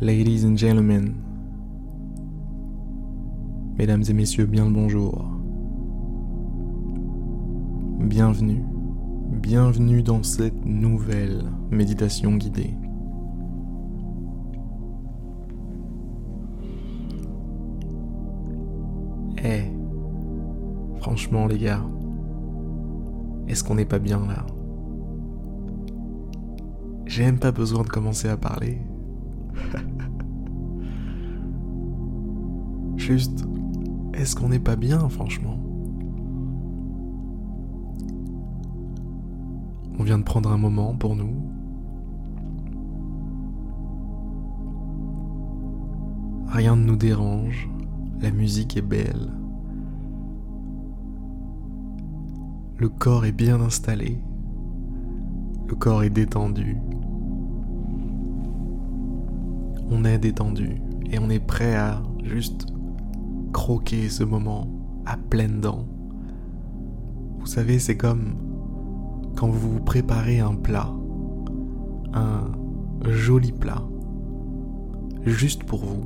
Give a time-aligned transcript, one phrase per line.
[0.00, 1.12] Ladies and gentlemen,
[3.76, 5.24] mesdames et messieurs, bien le bonjour.
[7.98, 8.62] Bienvenue,
[9.32, 11.42] bienvenue dans cette nouvelle
[11.72, 12.74] méditation guidée.
[19.42, 19.64] Eh,
[21.00, 21.82] franchement les gars,
[23.48, 24.46] est-ce qu'on n'est pas bien là?
[27.06, 28.78] J'ai même pas besoin de commencer à parler.
[32.96, 33.44] Juste,
[34.14, 35.58] est-ce qu'on n'est pas bien, franchement?
[39.98, 41.34] On vient de prendre un moment pour nous.
[46.48, 47.68] Rien ne nous dérange,
[48.20, 49.32] la musique est belle.
[52.76, 54.22] Le corps est bien installé,
[55.68, 56.76] le corps est détendu.
[59.90, 62.66] On est détendu et on est prêt à juste
[63.52, 64.68] croquer ce moment
[65.06, 65.86] à pleines dents.
[67.38, 68.34] Vous savez, c'est comme
[69.36, 70.92] quand vous vous préparez un plat,
[72.12, 72.50] un
[73.08, 73.82] joli plat,
[75.24, 76.04] juste pour vous.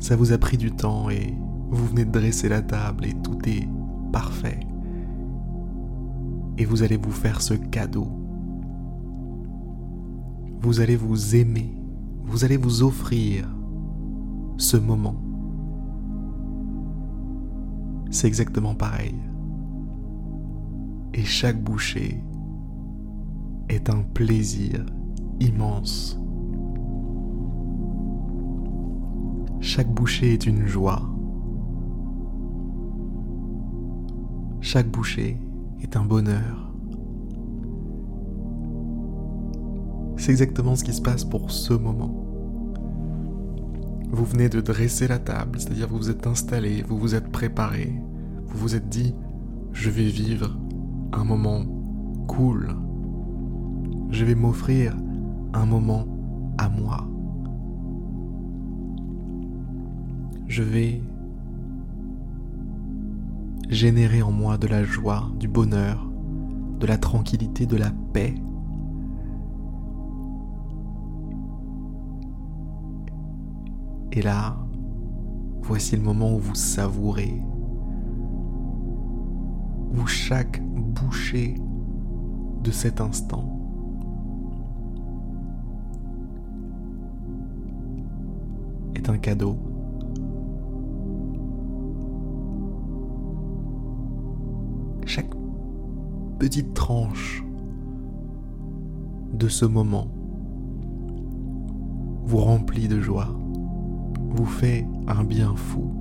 [0.00, 1.34] Ça vous a pris du temps et
[1.70, 3.68] vous venez de dresser la table et tout est
[4.12, 4.60] parfait.
[6.58, 8.23] Et vous allez vous faire ce cadeau.
[10.64, 11.70] Vous allez vous aimer
[12.26, 13.48] vous allez vous offrir
[14.56, 15.14] ce moment.
[18.10, 19.14] C'est exactement pareil.
[21.12, 22.24] Et chaque bouchée
[23.68, 24.84] est un plaisir
[25.38, 26.18] immense.
[29.60, 31.02] Chaque bouchée est une joie.
[34.60, 35.38] Chaque bouchée
[35.82, 36.73] est un bonheur.
[40.24, 42.24] C'est exactement ce qui se passe pour ce moment.
[44.10, 47.92] Vous venez de dresser la table, c'est-à-dire vous vous êtes installé, vous vous êtes préparé,
[48.46, 49.14] vous vous êtes dit,
[49.72, 50.58] je vais vivre
[51.12, 51.66] un moment
[52.26, 52.74] cool.
[54.08, 54.96] Je vais m'offrir
[55.52, 56.06] un moment
[56.56, 57.06] à moi.
[60.48, 61.02] Je vais
[63.68, 66.10] générer en moi de la joie, du bonheur,
[66.80, 68.34] de la tranquillité, de la paix,
[74.16, 74.56] Et là,
[75.62, 77.42] voici le moment où vous savourez,
[79.92, 81.56] où chaque bouchée
[82.62, 83.58] de cet instant
[88.94, 89.56] est un cadeau.
[95.06, 95.34] Chaque
[96.38, 97.44] petite tranche
[99.32, 100.06] de ce moment
[102.22, 103.34] vous remplit de joie
[104.34, 105.92] vous fait un bien fou.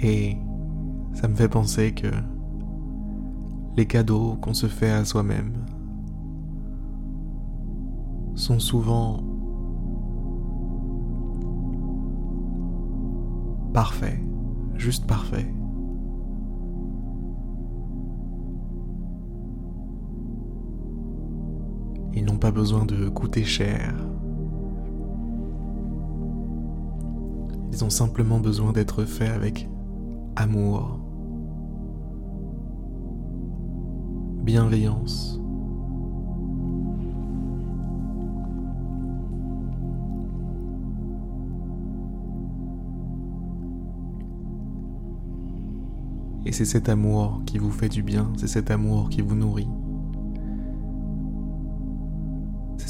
[0.00, 0.36] Et
[1.14, 2.08] ça me fait penser que
[3.76, 5.52] les cadeaux qu'on se fait à soi-même
[8.34, 9.24] sont souvent
[13.72, 14.20] parfaits,
[14.76, 15.57] juste parfaits.
[22.18, 23.94] Ils n'ont pas besoin de coûter cher.
[27.72, 29.68] Ils ont simplement besoin d'être faits avec
[30.34, 30.98] amour,
[34.42, 35.40] bienveillance.
[46.44, 49.68] Et c'est cet amour qui vous fait du bien, c'est cet amour qui vous nourrit.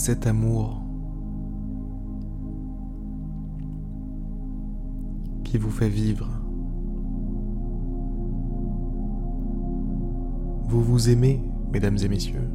[0.08, 0.80] Cet amour
[5.44, 6.30] qui vous fait vivre.
[10.66, 11.42] Vous vous aimez,
[11.74, 12.50] mesdames et messieurs.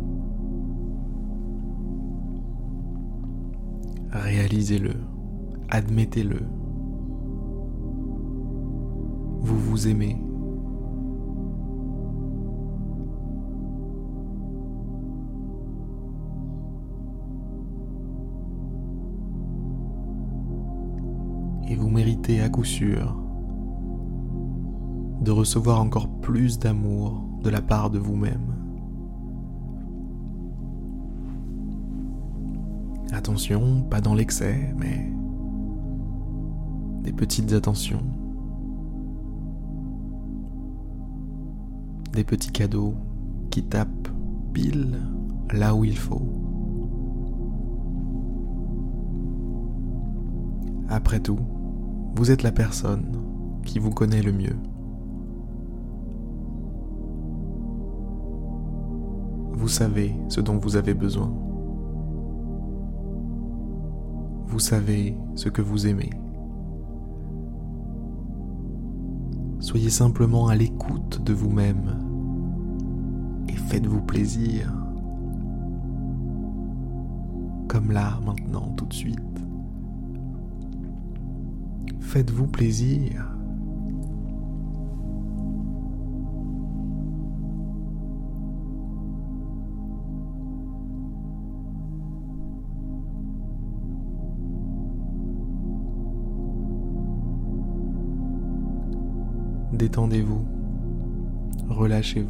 [4.09, 4.95] Réalisez-le,
[5.69, 6.41] admettez-le.
[9.41, 10.32] Vous vous aimez.
[22.29, 23.17] À coup sûr
[25.21, 28.55] de recevoir encore plus d'amour de la part de vous-même.
[33.11, 35.11] Attention, pas dans l'excès, mais
[37.03, 38.03] des petites attentions,
[42.13, 42.95] des petits cadeaux
[43.49, 44.09] qui tapent
[44.53, 44.97] pile
[45.51, 46.21] là où il faut.
[50.89, 51.39] Après tout,
[52.15, 53.17] vous êtes la personne
[53.65, 54.55] qui vous connaît le mieux.
[59.53, 61.33] Vous savez ce dont vous avez besoin.
[64.47, 66.11] Vous savez ce que vous aimez.
[69.59, 71.97] Soyez simplement à l'écoute de vous-même
[73.47, 74.71] et faites-vous plaisir.
[77.67, 79.42] Comme là, maintenant, tout de suite.
[82.13, 83.25] Faites-vous plaisir.
[99.73, 100.45] Détendez-vous,
[101.67, 102.29] relâchez-vous.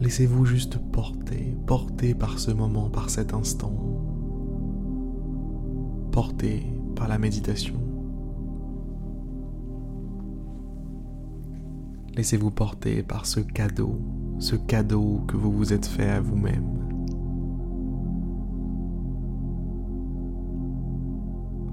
[0.00, 3.72] Laissez-vous juste porter, porter par ce moment, par cet instant,
[6.16, 6.62] porter
[6.94, 7.74] par la méditation.
[12.14, 14.00] Laissez-vous porter par ce cadeau,
[14.38, 16.64] ce cadeau que vous vous êtes fait à vous-même.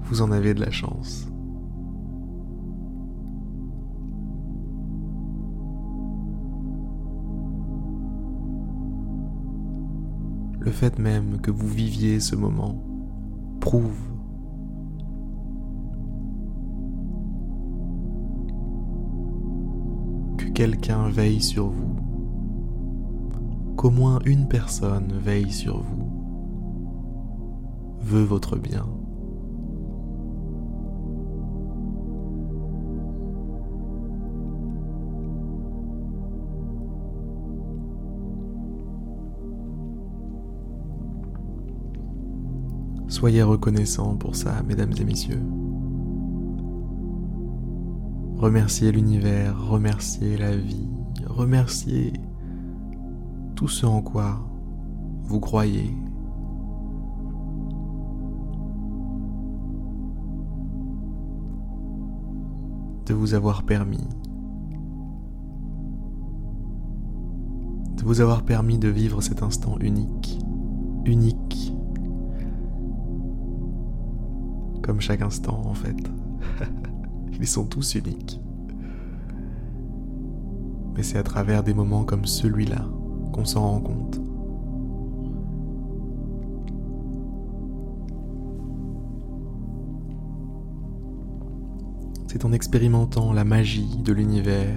[0.02, 1.26] Vous en avez de la chance.
[10.60, 12.82] le fait même que vous viviez ce moment
[13.60, 14.13] prouve
[20.54, 21.96] quelqu'un veille sur vous,
[23.76, 26.12] qu'au moins une personne veille sur vous,
[28.00, 28.86] veut votre bien.
[43.08, 45.42] Soyez reconnaissants pour ça, mesdames et messieurs.
[48.36, 50.88] Remerciez l'univers, remerciez la vie,
[51.26, 52.12] remerciez
[53.54, 54.40] tout ce en quoi
[55.22, 55.94] vous croyez.
[63.06, 64.08] de vous avoir permis
[67.96, 70.38] de vous avoir permis de vivre cet instant unique,
[71.04, 71.74] unique
[74.82, 75.96] comme chaque instant en fait.
[77.40, 78.40] Ils sont tous uniques.
[80.96, 82.84] Mais c'est à travers des moments comme celui-là
[83.32, 84.20] qu'on s'en rend compte.
[92.28, 94.74] C'est en expérimentant la magie de l'univers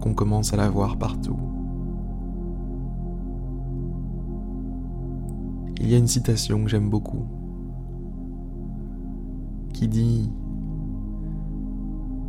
[0.00, 1.38] qu'on commence à la voir partout.
[5.80, 7.26] Il y a une citation que j'aime beaucoup
[9.72, 10.30] qui dit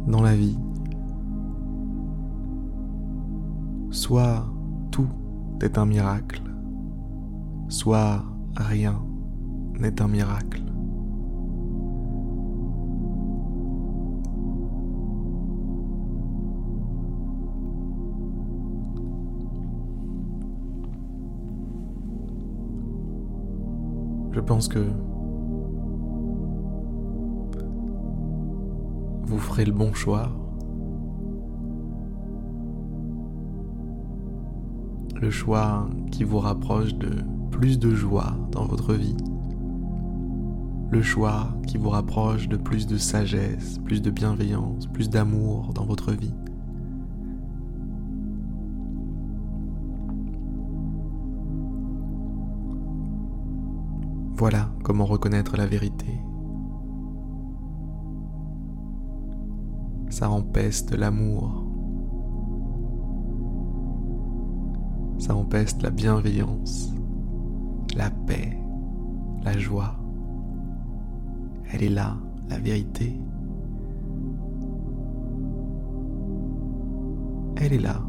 [0.07, 0.57] dans la vie,
[3.89, 4.45] soit
[4.91, 5.07] tout
[5.61, 6.41] est un miracle,
[7.67, 8.23] soit
[8.55, 9.01] rien
[9.79, 10.61] n'est un miracle.
[24.31, 24.79] Je pense que
[29.25, 30.31] vous ferez le bon choix.
[35.19, 37.09] Le choix qui vous rapproche de
[37.51, 39.17] plus de joie dans votre vie.
[40.91, 45.85] Le choix qui vous rapproche de plus de sagesse, plus de bienveillance, plus d'amour dans
[45.85, 46.35] votre vie.
[54.35, 56.19] Voilà comment reconnaître la vérité.
[60.23, 61.65] Ça empeste l'amour.
[65.17, 66.93] Ça empeste la bienveillance,
[67.93, 68.57] la paix,
[69.43, 69.99] la joie.
[71.73, 72.15] Elle est là,
[72.49, 73.19] la vérité.
[77.57, 78.01] Elle est là.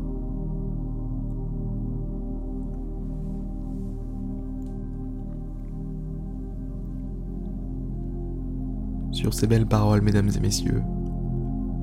[9.10, 10.84] Sur ces belles paroles, mesdames et messieurs,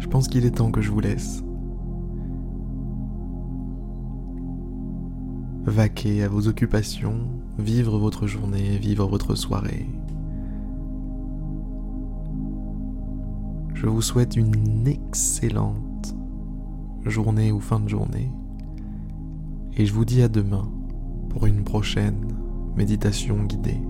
[0.02, 1.42] je pense qu'il est temps que je vous laisse.
[5.64, 9.88] Vaquer à vos occupations, vivre votre journée, vivre votre soirée.
[13.82, 16.16] je vous souhaite une excellente
[17.04, 18.32] journée ou fin de journée.
[19.76, 20.70] Et je vous dis à demain
[21.30, 22.28] pour une prochaine
[22.76, 23.82] méditation guidée.